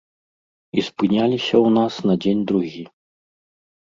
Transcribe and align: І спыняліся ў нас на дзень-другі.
І 0.77 0.83
спыняліся 0.87 1.55
ў 1.65 1.75
нас 1.77 1.93
на 2.13 2.19
дзень-другі. 2.25 2.83